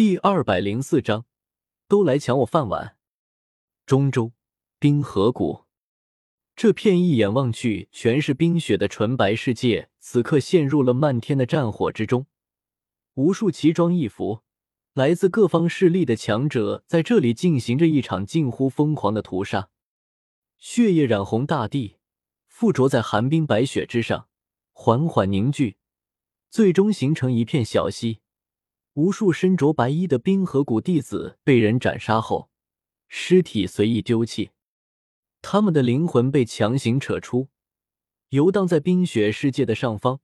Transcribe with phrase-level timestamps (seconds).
[0.00, 1.26] 第二百零四章，
[1.86, 2.96] 都来抢我饭碗。
[3.84, 4.32] 中州
[4.78, 5.66] 冰河谷，
[6.56, 12.24] 这片一眼望去全是冰雪的纯白世界，此刻陷入了漫天的战火之中。
[13.12, 14.40] 无数奇装异服、
[14.94, 19.68] 来自各方势力的强者在这里进行着一场近乎疯狂的屠杀，
[20.56, 21.98] 血液染红大地，
[22.46, 24.28] 附着在寒冰白雪之上，
[24.72, 25.76] 缓缓凝聚，
[26.48, 28.20] 最终形成一片小溪。
[29.00, 32.50] 无数身着白衣的冰河谷弟子被人斩杀后，
[33.08, 34.50] 尸体随意丢弃，
[35.40, 37.48] 他们的灵魂被强行扯出，
[38.28, 40.20] 游荡在冰雪世界的上方。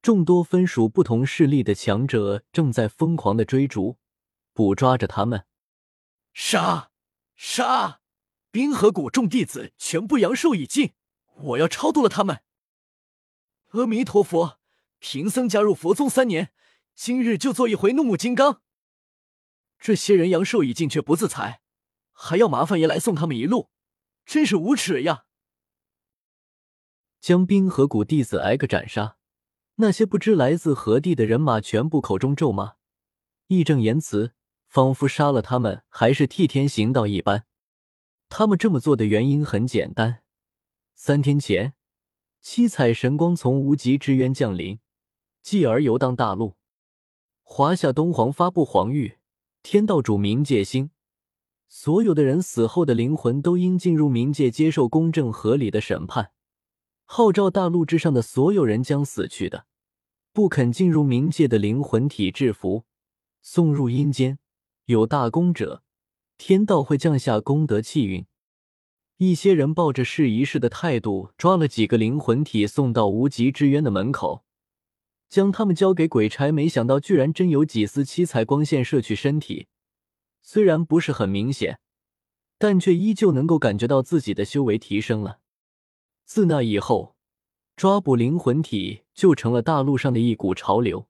[0.00, 3.98] 众多分属不同势力的强者正在疯狂的追逐、
[4.54, 5.44] 捕抓着他们。
[6.32, 6.90] 杀！
[7.34, 8.00] 杀！
[8.50, 10.92] 冰河谷众弟子全部阳寿已尽，
[11.34, 12.40] 我要超度了他们。
[13.72, 14.58] 阿弥陀佛，
[15.00, 16.52] 贫僧加入佛宗三年。
[16.96, 18.62] 今日就做一回怒目金刚。
[19.78, 21.60] 这些人阳寿已尽却不自裁，
[22.10, 23.68] 还要麻烦爷来送他们一路，
[24.24, 25.26] 真是无耻呀！
[27.20, 29.18] 将冰河谷弟子挨个斩杀，
[29.74, 32.76] 那些不知来自何地的人马全部口中咒骂，
[33.48, 34.32] 义正言辞，
[34.66, 37.44] 仿佛杀了他们还是替天行道一般。
[38.30, 40.22] 他们这么做的原因很简单：
[40.94, 41.74] 三天前，
[42.40, 44.80] 七彩神光从无极之渊降临，
[45.42, 46.56] 继而游荡大陆。
[47.48, 49.18] 华夏东皇发布皇谕，
[49.62, 50.90] 天道主冥界星，
[51.68, 56.32] 所有的人死后的灵魂都应进入冥界接受公正合理的审判。
[57.04, 59.66] 号召大陆之上的所有人将死去的、
[60.32, 62.82] 不肯进入冥界的灵魂体制服，
[63.40, 64.40] 送入阴间。
[64.86, 65.84] 有大功者，
[66.36, 68.26] 天道会降下功德气运。
[69.18, 74.44] 一些人抱着试一试的态度，抓了几个灵魂体送到无极之渊的门口。
[75.28, 79.68] 将他们交给鬼差，没想到居然真有几丝七彩光线射去身体，
[80.40, 81.80] 虽然不是很明显，
[82.58, 85.40] 但却依旧能够感觉到自己的修为提升了。
[86.24, 87.16] 自那以后，
[87.76, 91.08] 抓捕灵魂体就成了大陆上的一股潮流。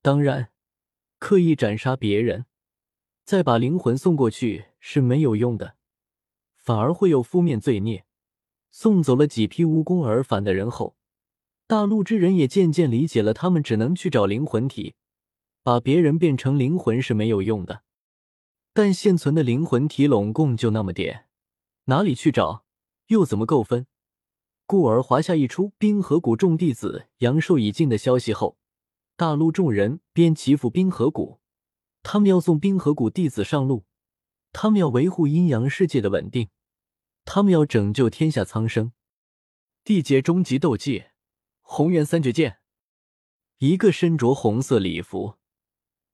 [0.00, 0.50] 当然，
[1.18, 2.46] 刻意斩杀别人，
[3.24, 5.76] 再把灵魂送过去是没有用的，
[6.56, 8.04] 反而会有负面罪孽。
[8.70, 10.96] 送走了几批无功而返的人后。
[11.66, 14.94] 大陆之人也渐渐理解了，他们只能去找灵魂体，
[15.62, 17.82] 把别人变成灵魂是没有用的。
[18.74, 21.26] 但现存的灵魂体拢共就那么点，
[21.84, 22.64] 哪里去找，
[23.06, 23.86] 又怎么够分？
[24.66, 28.56] 故而华夏一出冰河谷众弟子阳寿已尽的消息后，
[29.16, 31.40] 大陆众人便祈福冰河谷，
[32.02, 33.84] 他们要送冰河谷弟子上路，
[34.52, 36.48] 他们要维护阴阳世界的稳定，
[37.24, 38.92] 他们要拯救天下苍生。
[39.84, 41.11] 地劫终极斗界。
[41.74, 42.58] 红元三绝剑，
[43.56, 45.36] 一个身着红色礼服、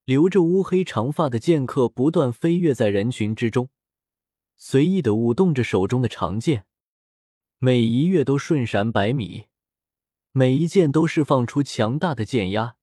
[0.04, 3.68] 留着乌黑长发的剑客不断飞跃在人群之中，
[4.56, 6.64] 随意的舞动着手中的长剑，
[7.58, 9.46] 每一跃都瞬闪百米，
[10.30, 12.76] 每一剑都释放出强大的剑压，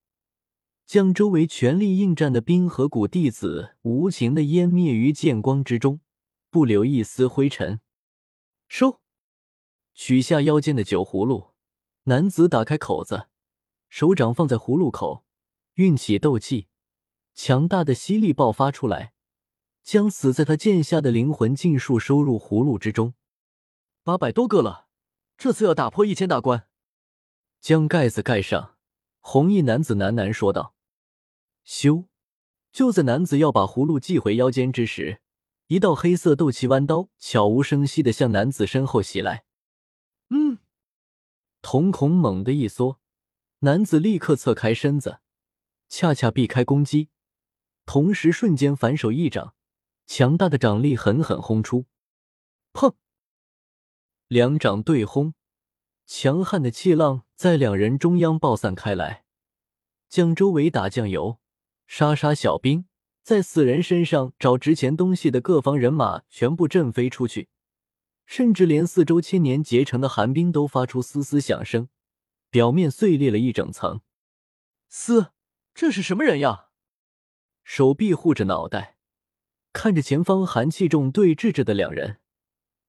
[0.84, 6.00] 将周围全力应战的冰河谷弟子无情的湮灭于剑光之中，
[6.50, 7.80] 不留一丝灰尘。
[8.68, 9.00] 收，
[9.94, 11.55] 取下腰间的酒葫芦。
[12.08, 13.26] 男子打开口子，
[13.88, 15.24] 手掌放在葫芦口，
[15.74, 16.68] 运起斗气，
[17.34, 19.12] 强大的吸力爆发出来，
[19.82, 23.14] 将死在他剑下的灵魂尽数收入葫芦之中。
[24.04, 24.86] 八百多个了，
[25.36, 26.68] 这次要打破一千大关。
[27.60, 28.76] 将盖子盖上，
[29.18, 30.76] 红衣男子喃喃说道
[31.66, 32.04] ：“咻！”
[32.70, 35.20] 就在男子要把葫芦系回腰间之时，
[35.66, 39.44] 一道黑色斗气弯刀悄无声息的向男子身后袭来。
[40.30, 40.58] 嗯。
[41.68, 43.00] 瞳孔猛地一缩，
[43.58, 45.18] 男子立刻侧开身子，
[45.88, 47.08] 恰恰避开攻击，
[47.84, 49.56] 同时瞬间反手一掌，
[50.06, 51.86] 强大的掌力狠狠轰出。
[52.72, 52.94] 砰！
[54.28, 55.34] 两掌对轰，
[56.06, 59.24] 强悍的气浪在两人中央爆散开来，
[60.08, 61.40] 将周围打酱油、
[61.88, 62.86] 杀杀小兵，
[63.24, 67.48] 在死人身上找值钱东西的各方人马全部震飞出去。
[68.26, 71.88] 甚至连四周千年结成的寒冰都发出嘶嘶响声，
[72.50, 74.02] 表面碎裂了一整层。
[74.88, 75.32] 嘶，
[75.72, 76.66] 这是什么人呀？
[77.64, 78.98] 手臂护着脑袋，
[79.72, 82.20] 看着前方寒气重对峙着的两人，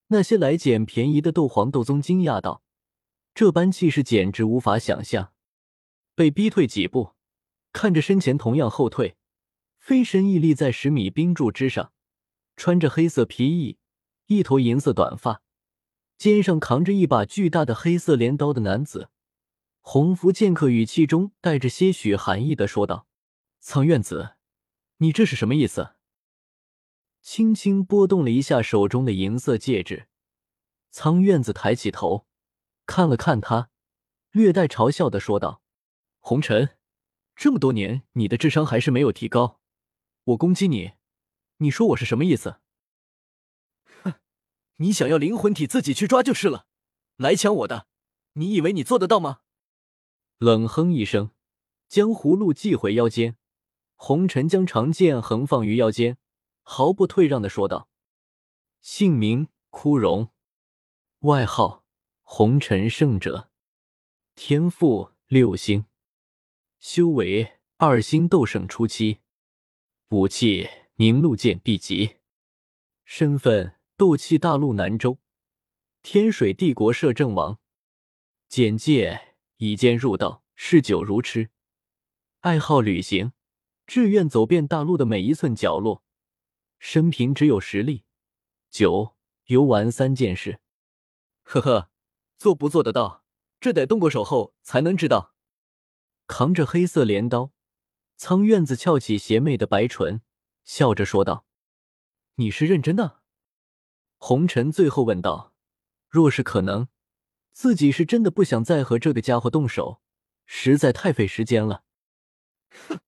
[0.08, 2.64] 那些来捡便宜的斗皇斗宗惊讶道
[3.34, 5.34] ：“这般气势简直无法想象。”
[6.16, 7.14] 被逼退几步，
[7.72, 9.18] 看着身前同样后退，
[9.78, 11.92] 飞身屹立在十米冰柱之上，
[12.56, 13.78] 穿着黑色皮衣。
[14.28, 15.42] 一头银色短发，
[16.18, 19.10] 肩上扛着一把巨大的黑色镰刀的男子，
[19.80, 23.08] 红服剑客语气中带着些许寒意的说道
[23.62, 24.36] ：“苍院子，
[24.98, 25.92] 你这是什么意思？
[27.22, 30.10] 轻轻拨动了一下手中的银色戒指，
[30.92, 32.28] 苍院子抬起头，
[32.86, 33.70] 看了看他，
[34.32, 35.62] 略带嘲笑的说道
[36.20, 36.72] ：“红尘，
[37.34, 39.62] 这么多年你的智商还是没有提高，
[40.26, 40.92] 我攻击你，
[41.60, 42.60] 你说我是什么意思？”
[44.78, 46.68] 你想要灵魂体自己去抓就是了，
[47.16, 47.88] 来抢我的，
[48.34, 49.42] 你以为你做得到吗？
[50.38, 51.32] 冷哼一声，
[51.88, 53.38] 将葫芦系回腰间。
[53.96, 56.20] 红尘将长剑横放于腰间，
[56.62, 57.90] 毫不退让的说道
[58.80, 60.30] ：“姓名：枯荣，
[61.22, 61.84] 外号
[62.22, 63.50] 红尘圣者，
[64.36, 65.86] 天赋六星，
[66.78, 69.22] 修为二星斗圣初期，
[70.10, 72.18] 武器凝露剑 B 级，
[73.04, 75.18] 身份斗气大陆南州
[76.04, 77.60] 天水帝国摄政王。
[78.48, 81.50] 简介：以剑入道，嗜酒如痴，
[82.42, 83.34] 爱好旅行。”
[83.88, 86.04] 志愿走遍大陆的每一寸角落，
[86.78, 88.04] 生平只有实力、
[88.70, 89.16] 酒、
[89.46, 90.60] 游玩三件事。
[91.42, 91.90] 呵呵，
[92.38, 93.26] 做不做得到，
[93.60, 95.34] 这得动过手后才能知道。
[96.28, 97.52] 扛着黑色镰刀，
[98.16, 100.22] 苍院子翘起邪魅的白唇，
[100.64, 101.48] 笑着说道
[102.36, 103.22] ：“你是认真的？”
[104.28, 105.54] 红尘最后问道
[106.12, 106.90] ：“若是可能，
[107.54, 110.02] 自己是真的不想再和这个家伙动手，
[110.46, 111.86] 实在太费时间了。”
[112.90, 113.00] 哼。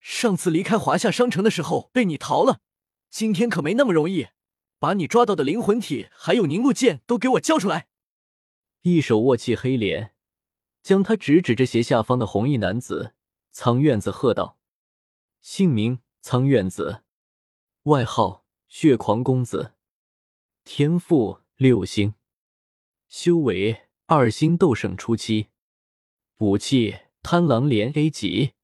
[0.00, 2.58] 上次离开华夏商城的时候被你逃了，
[3.10, 4.26] 今天可没那么容易。
[4.80, 7.86] 把你抓到的灵魂体还有凝固剑都给我交出来！
[8.82, 10.16] 一手握起黑莲，
[10.82, 13.14] 将他直指着斜下方的红衣男子
[13.52, 14.58] 苍院子，喝道
[15.40, 17.04] ：“姓名苍院子，
[17.84, 19.74] 外号血狂公子，
[20.68, 22.14] 天赋六星，
[23.08, 25.46] 修为二星斗圣初期，
[26.38, 28.54] 武器贪狼连 A 级。”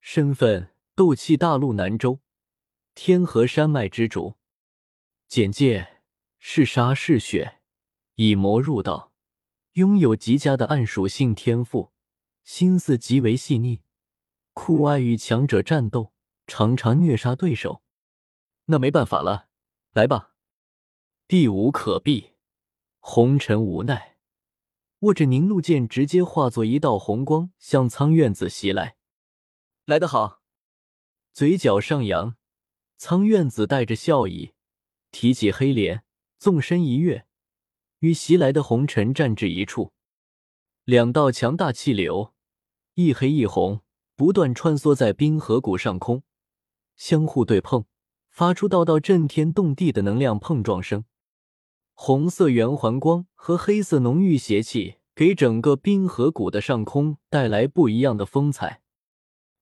[0.00, 2.20] 身份：斗气大陆南州
[2.94, 4.36] 天河山脉之主。
[5.28, 6.00] 简介：
[6.38, 7.58] 嗜杀嗜血，
[8.14, 9.12] 以魔入道，
[9.72, 11.92] 拥有极佳的暗属性天赋，
[12.42, 13.82] 心思极为细腻，
[14.54, 16.14] 酷爱与强者战斗，
[16.46, 17.82] 常常虐杀对手。
[18.64, 19.48] 那没办法了，
[19.92, 20.27] 来吧。
[21.28, 22.30] 避无可避，
[23.00, 24.16] 红尘无奈，
[25.00, 28.96] 握着凝露剑，直接化作一道红光，向苍院子袭来。
[29.84, 30.40] 来得好，
[31.34, 32.36] 嘴角上扬，
[32.96, 34.54] 苍院子带着笑意，
[35.10, 36.02] 提起黑莲，
[36.38, 37.26] 纵身一跃，
[37.98, 39.92] 与袭来的红尘战至一处。
[40.84, 42.32] 两道强大气流，
[42.94, 43.82] 一黑一红，
[44.16, 46.22] 不断穿梭在冰河谷上空，
[46.96, 47.84] 相互对碰，
[48.30, 51.04] 发出道道震天动地的能量碰撞声。
[52.00, 58.82] 红色圆环光和黑色浓郁邪气，给整个冰河谷的上空带来不一样的风采。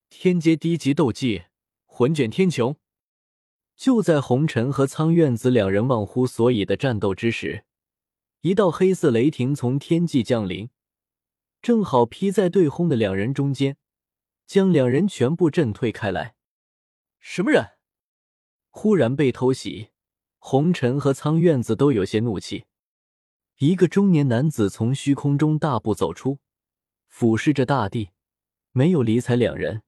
[0.07, 1.45] 天阶低级斗技，
[1.87, 2.75] 魂卷天穹。
[3.75, 7.65] 就在红尘和苍院子两人忘乎所以的战斗之时，
[8.41, 10.69] 一道黑色雷霆从天际降临，
[11.59, 13.77] 正好劈在对轰的两人中间，
[14.45, 16.35] 将两人全部震退开来。
[17.19, 17.71] 什么人？
[18.69, 19.89] 忽然被偷袭，
[20.49, 22.67] 红尘和苍院子都有些怒气。
[23.57, 26.39] 一个中年男子从虚空中大步走出，
[27.09, 28.11] 俯视着大地，
[28.71, 29.83] 没有理睬两人。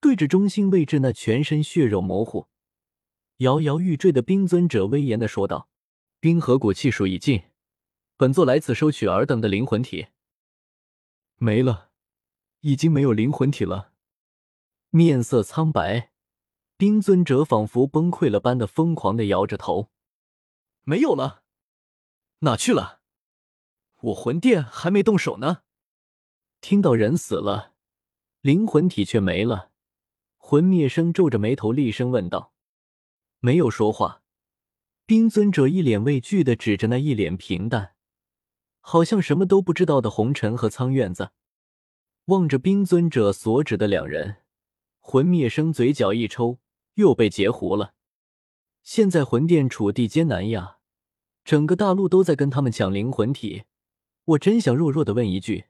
[0.00, 2.46] 对着中心位置那全身血肉模糊、
[3.38, 5.68] 摇摇欲坠的冰尊者威严的说道
[6.18, 7.42] ：“冰河谷气数已尽，
[8.16, 10.06] 本座来此收取尔等的灵魂体。”
[11.36, 11.90] 没了，
[12.60, 13.92] 已经没有灵魂体了。
[14.88, 16.13] 面色苍白，
[16.76, 19.90] 冰尊者仿佛崩溃了般的疯狂的摇着头
[20.82, 21.42] ：“没有了，
[22.40, 23.00] 哪去了？
[24.00, 25.62] 我魂殿还没动手呢。”
[26.60, 27.74] 听到人死了，
[28.40, 29.70] 灵魂体却没了。
[30.36, 32.52] 魂灭生皱着眉头，厉声问道
[33.40, 34.22] ：“没有说话。”
[35.06, 37.94] 冰尊者一脸畏惧的指着那一脸平淡，
[38.80, 41.30] 好像什么都不知道的红尘和苍院子，
[42.26, 44.42] 望着冰尊者所指的两人，
[44.98, 46.58] 魂灭生嘴角一抽，
[46.94, 47.94] 又被截胡了。
[48.82, 50.78] 现在魂殿处地艰难呀，
[51.44, 53.64] 整个大陆都在跟他们抢灵魂体，
[54.24, 55.66] 我真想弱弱的问一句：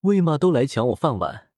[0.00, 1.50] 为嘛都来抢我饭碗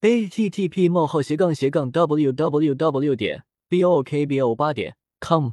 [0.00, 4.96] ？a t t p 冒号斜杠斜杠 w w w 点 b o k b o 八点
[5.20, 5.52] com